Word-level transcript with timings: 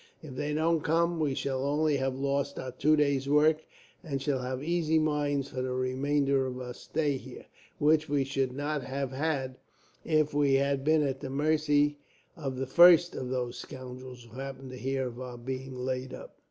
If 0.23 0.35
they 0.35 0.55
don't 0.55 0.81
come, 0.81 1.19
we 1.19 1.35
shall 1.35 1.63
only 1.63 1.97
have 1.97 2.15
lost 2.15 2.57
our 2.57 2.71
two 2.71 2.95
days' 2.95 3.29
work, 3.29 3.63
and 4.03 4.19
shall 4.19 4.39
have 4.39 4.63
easy 4.63 4.97
minds 4.97 5.49
for 5.49 5.61
the 5.61 5.73
remainder 5.73 6.47
of 6.47 6.59
our 6.59 6.73
stay 6.73 7.17
here; 7.17 7.45
which 7.77 8.09
we 8.09 8.23
should 8.23 8.51
not 8.51 8.81
have 8.81 9.11
had, 9.11 9.59
if 10.03 10.33
we 10.33 10.55
had 10.55 10.83
been 10.83 11.03
at 11.03 11.19
the 11.19 11.29
mercy 11.29 11.99
of 12.35 12.55
the 12.57 12.65
first 12.65 13.13
of 13.15 13.29
those 13.29 13.59
scoundrels 13.59 14.23
who 14.23 14.39
happened 14.39 14.71
to 14.71 14.77
hear 14.77 15.05
of 15.05 15.21
our 15.21 15.37
being 15.37 15.75
laid 15.77 16.15
up." 16.15 16.35